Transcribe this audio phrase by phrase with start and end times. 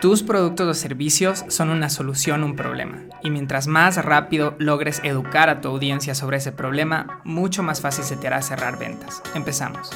[0.00, 5.02] Tus productos o servicios son una solución a un problema, y mientras más rápido logres
[5.04, 9.22] educar a tu audiencia sobre ese problema, mucho más fácil se te hará cerrar ventas.
[9.34, 9.90] Empezamos.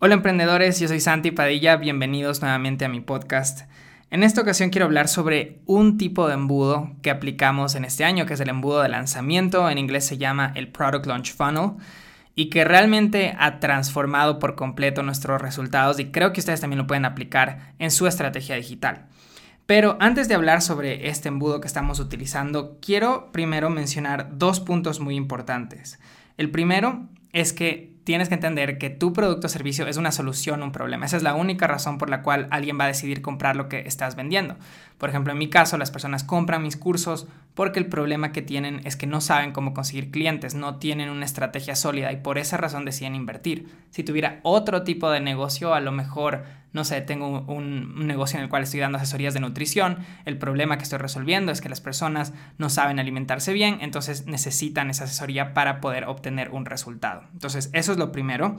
[0.00, 3.70] Hola emprendedores, yo soy Santi Padilla, bienvenidos nuevamente a mi podcast.
[4.10, 8.26] En esta ocasión quiero hablar sobre un tipo de embudo que aplicamos en este año,
[8.26, 11.74] que es el embudo de lanzamiento, en inglés se llama el Product Launch Funnel
[12.34, 16.86] y que realmente ha transformado por completo nuestros resultados y creo que ustedes también lo
[16.86, 19.06] pueden aplicar en su estrategia digital.
[19.66, 25.00] Pero antes de hablar sobre este embudo que estamos utilizando, quiero primero mencionar dos puntos
[25.00, 25.98] muy importantes.
[26.36, 30.62] El primero es que tienes que entender que tu producto o servicio es una solución
[30.62, 31.06] a un problema.
[31.06, 33.80] Esa es la única razón por la cual alguien va a decidir comprar lo que
[33.80, 34.56] estás vendiendo.
[34.98, 38.80] Por ejemplo, en mi caso, las personas compran mis cursos porque el problema que tienen
[38.84, 42.56] es que no saben cómo conseguir clientes, no tienen una estrategia sólida y por esa
[42.56, 43.68] razón deciden invertir.
[43.90, 48.44] Si tuviera otro tipo de negocio, a lo mejor no sé, tengo un, negocio en
[48.44, 51.80] el cual estoy dando asesorías de nutrición, el problema que estoy resolviendo es que las
[51.80, 57.24] personas no saben alimentarse bien, entonces necesitan esa asesoría para poder obtener un resultado.
[57.32, 58.56] Entonces, eso es lo primero.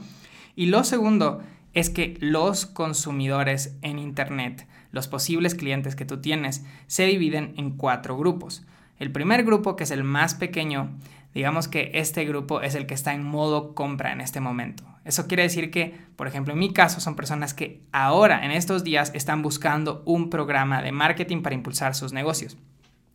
[0.54, 6.64] Y lo segundo es que los consumidores en Internet, los posibles clientes que tú tienes,
[6.86, 8.64] se dividen en cuatro grupos.
[9.00, 10.96] El primer grupo, que es el más pequeño,
[11.34, 14.84] digamos que este grupo es el que está en modo compra en este momento.
[15.04, 18.84] Eso quiere decir que, por ejemplo, en mi caso son personas que ahora, en estos
[18.84, 22.56] días, están buscando un programa de marketing para impulsar sus negocios.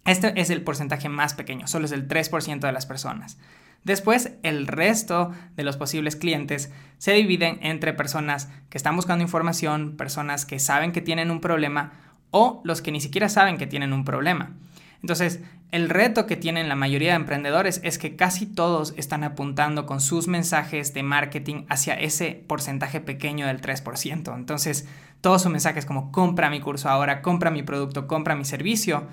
[0.05, 3.37] Este es el porcentaje más pequeño, solo es el 3% de las personas.
[3.83, 9.95] Después, el resto de los posibles clientes se dividen entre personas que están buscando información,
[9.95, 11.93] personas que saben que tienen un problema
[12.31, 14.55] o los que ni siquiera saben que tienen un problema.
[15.01, 19.85] Entonces, el reto que tienen la mayoría de emprendedores es que casi todos están apuntando
[19.85, 24.35] con sus mensajes de marketing hacia ese porcentaje pequeño del 3%.
[24.35, 24.87] Entonces,
[25.21, 29.07] todos sus mensajes como compra mi curso ahora, compra mi producto, compra mi servicio.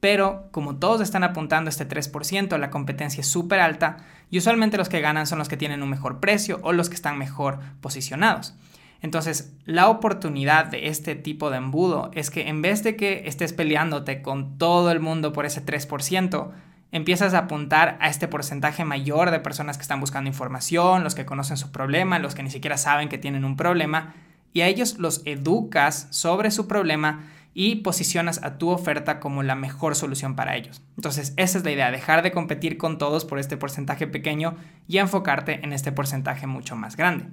[0.00, 3.98] Pero como todos están apuntando a este 3%, la competencia es súper alta
[4.30, 6.94] y usualmente los que ganan son los que tienen un mejor precio o los que
[6.96, 8.54] están mejor posicionados.
[9.02, 13.52] Entonces, la oportunidad de este tipo de embudo es que en vez de que estés
[13.52, 16.50] peleándote con todo el mundo por ese 3%,
[16.92, 21.24] empiezas a apuntar a este porcentaje mayor de personas que están buscando información, los que
[21.24, 24.14] conocen su problema, los que ni siquiera saben que tienen un problema,
[24.52, 27.24] y a ellos los educas sobre su problema
[27.54, 30.82] y posicionas a tu oferta como la mejor solución para ellos.
[30.96, 34.56] Entonces, esa es la idea, dejar de competir con todos por este porcentaje pequeño
[34.88, 37.26] y enfocarte en este porcentaje mucho más grande.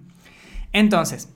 [0.74, 1.30] Entonces,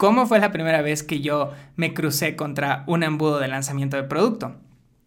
[0.00, 4.04] ¿Cómo fue la primera vez que yo me crucé contra un embudo de lanzamiento de
[4.04, 4.56] producto?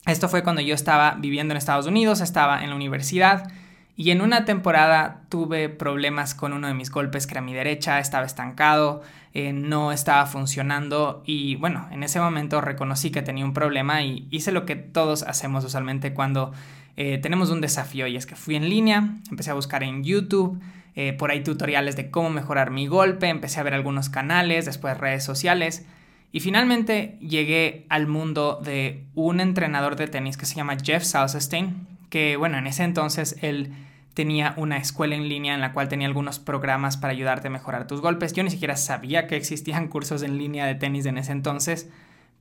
[0.06, 3.52] Esto fue cuando yo estaba viviendo en Estados Unidos, estaba en la universidad
[3.96, 7.98] y en una temporada tuve problemas con uno de mis golpes que era mi derecha,
[7.98, 9.02] estaba estancado,
[9.34, 14.28] eh, no estaba funcionando y bueno, en ese momento reconocí que tenía un problema y
[14.30, 16.52] hice lo que todos hacemos usualmente cuando
[16.98, 20.62] eh, tenemos un desafío y es que fui en línea, empecé a buscar en YouTube,
[20.96, 24.98] eh, por ahí tutoriales de cómo mejorar mi golpe, empecé a ver algunos canales, después
[24.98, 25.86] redes sociales
[26.34, 31.88] y finalmente llegué al mundo de un entrenador de tenis que se llama Jeff Salzstein,
[32.09, 33.72] que bueno, en ese entonces él
[34.16, 37.86] tenía una escuela en línea en la cual tenía algunos programas para ayudarte a mejorar
[37.86, 38.34] tus golpes.
[38.34, 41.88] Yo ni siquiera sabía que existían cursos en línea de tenis en ese entonces,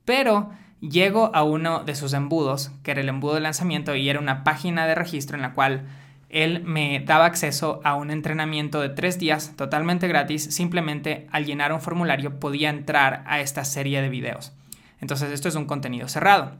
[0.05, 0.49] pero
[0.81, 4.43] llego a uno de sus embudos, que era el embudo de lanzamiento, y era una
[4.43, 5.85] página de registro en la cual
[6.33, 10.43] él me daba acceso a un entrenamiento de tres días totalmente gratis.
[10.43, 14.51] Simplemente al llenar un formulario podía entrar a esta serie de videos.
[14.99, 16.53] Entonces esto es un contenido cerrado.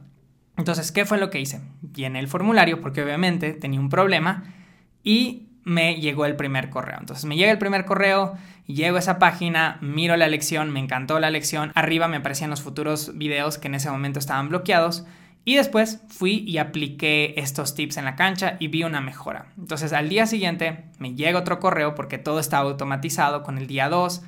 [0.56, 1.60] Entonces, ¿qué fue lo que hice?
[1.92, 4.44] Llené el formulario porque obviamente tenía un problema
[5.02, 6.98] y me llegó el primer correo.
[7.00, 8.34] Entonces me llega el primer correo,
[8.66, 11.72] llego a esa página, miro la lección, me encantó la lección.
[11.74, 15.04] Arriba me aparecían los futuros videos que en ese momento estaban bloqueados
[15.44, 19.46] y después fui y apliqué estos tips en la cancha y vi una mejora.
[19.58, 23.88] Entonces al día siguiente me llega otro correo porque todo estaba automatizado con el día
[23.88, 24.22] 2.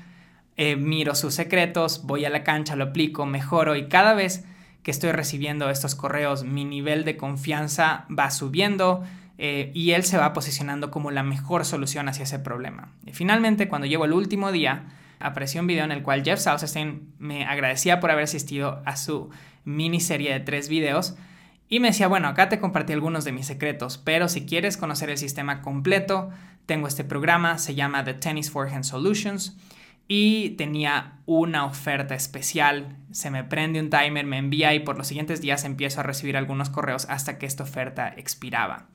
[0.58, 4.44] Eh, miro sus secretos, voy a la cancha, lo aplico, mejoro y cada vez
[4.82, 9.02] que estoy recibiendo estos correos mi nivel de confianza va subiendo
[9.38, 12.92] eh, y él se va posicionando como la mejor solución hacia ese problema.
[13.06, 14.84] Y finalmente cuando llego el último día
[15.18, 19.30] apareció un video en el cual Jeff Salzstein me agradecía por haber asistido a su
[19.66, 21.16] miniserie de tres videos
[21.68, 25.10] y me decía, bueno, acá te compartí algunos de mis secretos, pero si quieres conocer
[25.10, 26.30] el sistema completo,
[26.64, 29.56] tengo este programa, se llama The Tennis Forehand Solutions
[30.08, 32.96] y tenía una oferta especial.
[33.10, 36.36] Se me prende un timer, me envía y por los siguientes días empiezo a recibir
[36.36, 38.86] algunos correos hasta que esta oferta expiraba.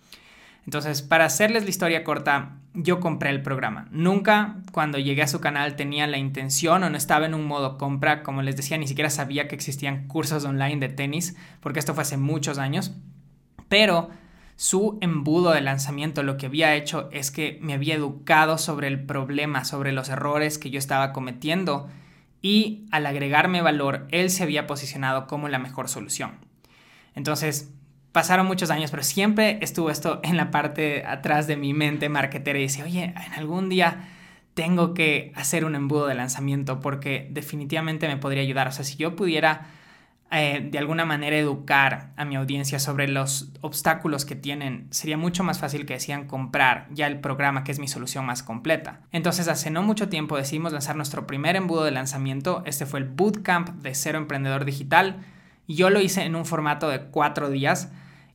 [0.65, 3.87] Entonces, para hacerles la historia corta, yo compré el programa.
[3.91, 7.77] Nunca cuando llegué a su canal tenía la intención o no estaba en un modo
[7.77, 8.23] compra.
[8.23, 12.03] Como les decía, ni siquiera sabía que existían cursos online de tenis, porque esto fue
[12.03, 12.93] hace muchos años.
[13.67, 14.09] Pero
[14.55, 19.03] su embudo de lanzamiento lo que había hecho es que me había educado sobre el
[19.03, 21.89] problema, sobre los errores que yo estaba cometiendo
[22.41, 26.31] y al agregarme valor, él se había posicionado como la mejor solución.
[27.15, 27.71] Entonces,
[28.11, 32.59] pasaron muchos años, pero siempre estuvo esto en la parte atrás de mi mente marketera
[32.59, 34.07] y decía, oye, en algún día
[34.53, 38.67] tengo que hacer un embudo de lanzamiento porque definitivamente me podría ayudar.
[38.67, 39.67] O sea, si yo pudiera
[40.33, 45.43] eh, de alguna manera educar a mi audiencia sobre los obstáculos que tienen, sería mucho
[45.43, 49.01] más fácil que decían comprar ya el programa que es mi solución más completa.
[49.11, 52.63] Entonces, hace no mucho tiempo decidimos lanzar nuestro primer embudo de lanzamiento.
[52.65, 55.17] Este fue el Bootcamp de Cero Emprendedor Digital.
[55.75, 57.91] Yo lo hice en un formato de cuatro días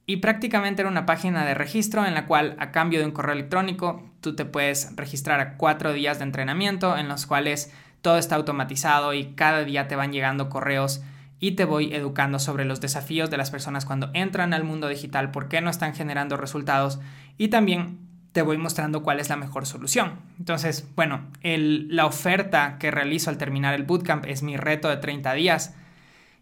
[0.07, 3.35] y prácticamente era una página de registro en la cual a cambio de un correo
[3.35, 7.73] electrónico tú te puedes registrar a cuatro días de entrenamiento en los cuales
[8.03, 11.03] todo está automatizado y cada día te van llegando correos
[11.41, 15.33] y te voy educando sobre los desafíos de las personas cuando entran al mundo digital,
[15.33, 17.01] por qué no están generando resultados
[17.37, 17.99] y también
[18.33, 20.21] te voy mostrando cuál es la mejor solución.
[20.39, 25.33] Entonces, bueno, la oferta que realizo al terminar el bootcamp es mi reto de 30
[25.35, 25.75] días.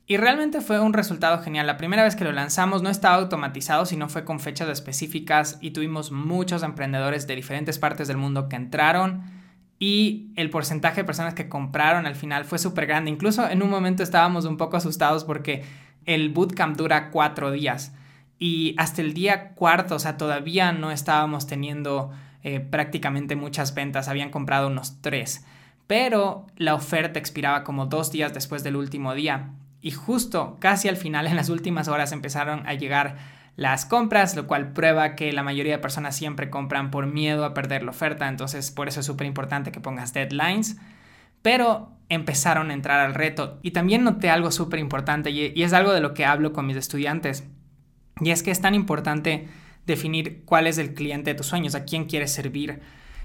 [0.07, 1.67] Y realmente fue un resultado genial.
[1.67, 5.71] La primera vez que lo lanzamos no estaba automatizado, sino fue con fechas específicas y
[5.71, 9.23] tuvimos muchos emprendedores de diferentes partes del mundo que entraron.
[9.79, 13.11] Y el porcentaje de personas que compraron al final fue súper grande.
[13.11, 15.65] Incluso en un momento estábamos un poco asustados porque
[16.05, 17.95] el bootcamp dura cuatro días.
[18.39, 22.13] Y hasta el día cuarto, o sea, todavía no estábamos teniendo
[22.43, 25.47] eh, prácticamente muchas ventas, habían comprado unos tres,
[25.87, 29.53] pero la oferta expiraba como dos días después del último día
[29.85, 33.19] y justo casi al final, en las últimas horas, empezaron a llegar
[33.55, 37.53] las compras, lo cual prueba que la mayoría de personas siempre compran por miedo a
[37.53, 40.79] perder la oferta, entonces por eso es súper importante que pongas deadlines,
[41.43, 45.93] pero empezaron a entrar al reto y también noté algo súper importante y, es algo
[45.93, 47.45] de lo que hablo con mis estudiantes,
[48.23, 49.49] y es que es tan importante
[49.85, 52.81] definir cuál es el cliente de tus sueños, a quién quieres servir.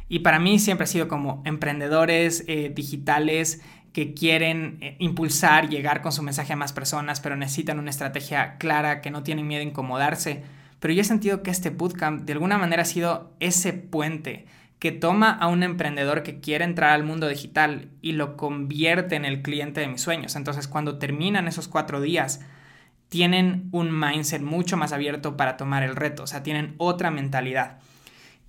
[0.10, 3.62] Y para mí siempre ha sido como emprendedores eh, digitales
[3.94, 8.58] que quieren eh, impulsar, llegar con su mensaje a más personas, pero necesitan una estrategia
[8.58, 10.44] clara, que no tienen miedo a incomodarse.
[10.80, 14.46] Pero yo he sentido que este bootcamp de alguna manera ha sido ese puente
[14.80, 19.26] que toma a un emprendedor que quiere entrar al mundo digital y lo convierte en
[19.26, 20.36] el cliente de mis sueños.
[20.36, 22.40] Entonces cuando terminan esos cuatro días,
[23.10, 27.80] tienen un mindset mucho más abierto para tomar el reto, o sea, tienen otra mentalidad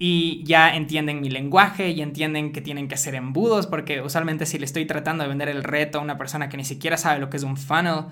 [0.03, 4.59] y ya entienden mi lenguaje y entienden que tienen que hacer embudos, porque usualmente si
[4.59, 7.29] le estoy tratando de vender el reto a una persona que ni siquiera sabe lo
[7.29, 8.07] que es un funnel,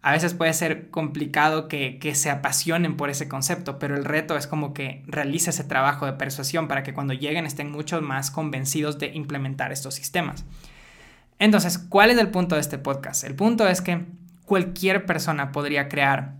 [0.00, 4.38] a veces puede ser complicado que, que se apasionen por ese concepto, pero el reto
[4.38, 8.30] es como que realice ese trabajo de persuasión para que cuando lleguen estén mucho más
[8.30, 10.46] convencidos de implementar estos sistemas.
[11.38, 13.22] Entonces, ¿cuál es el punto de este podcast?
[13.22, 14.06] El punto es que
[14.46, 16.36] cualquier persona podría crear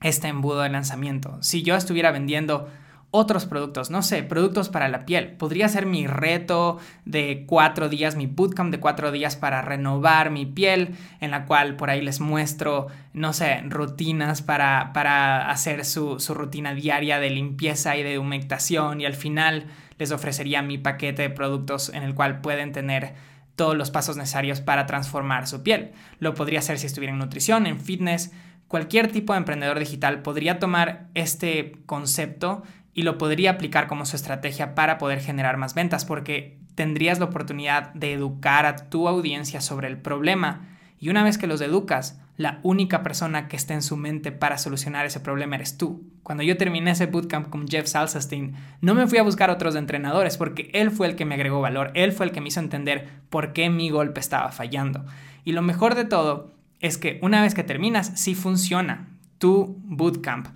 [0.00, 1.36] este embudo de lanzamiento.
[1.42, 2.70] Si yo estuviera vendiendo
[3.10, 5.32] otros productos, no sé, productos para la piel.
[5.32, 10.44] Podría ser mi reto de cuatro días, mi bootcamp de cuatro días para renovar mi
[10.44, 16.20] piel, en la cual por ahí les muestro, no sé, rutinas para, para hacer su,
[16.20, 19.66] su rutina diaria de limpieza y de humectación y al final
[19.98, 23.14] les ofrecería mi paquete de productos en el cual pueden tener
[23.54, 25.92] todos los pasos necesarios para transformar su piel.
[26.18, 28.32] Lo podría hacer si estuviera en nutrición, en fitness,
[28.68, 32.62] cualquier tipo de emprendedor digital podría tomar este concepto
[32.96, 37.26] y lo podría aplicar como su estrategia para poder generar más ventas porque tendrías la
[37.26, 40.66] oportunidad de educar a tu audiencia sobre el problema
[40.98, 44.56] y una vez que los educas, la única persona que está en su mente para
[44.56, 46.04] solucionar ese problema eres tú.
[46.22, 50.38] Cuando yo terminé ese bootcamp con Jeff Salsastein, no me fui a buscar otros entrenadores
[50.38, 53.10] porque él fue el que me agregó valor, él fue el que me hizo entender
[53.28, 55.04] por qué mi golpe estaba fallando.
[55.44, 56.50] Y lo mejor de todo
[56.80, 60.48] es que una vez que terminas, sí funciona tu bootcamp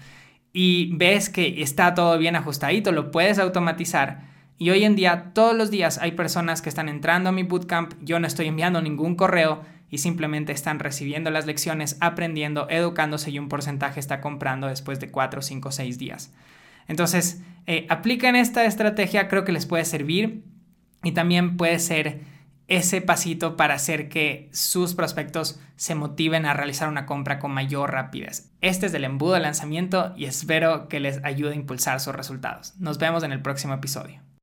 [0.53, 4.29] y ves que está todo bien ajustadito, lo puedes automatizar.
[4.59, 7.95] Y hoy en día, todos los días hay personas que están entrando a mi bootcamp,
[8.03, 13.39] yo no estoy enviando ningún correo y simplemente están recibiendo las lecciones, aprendiendo, educándose y
[13.39, 16.33] un porcentaje está comprando después de 4, 5, 6 días.
[16.89, 20.45] Entonces, eh, apliquen esta estrategia, creo que les puede servir
[21.03, 22.21] y también puede ser
[22.71, 27.91] ese pasito para hacer que sus prospectos se motiven a realizar una compra con mayor
[27.91, 28.53] rapidez.
[28.61, 32.75] Este es el embudo de lanzamiento y espero que les ayude a impulsar sus resultados.
[32.79, 34.23] Nos vemos en el próximo episodio.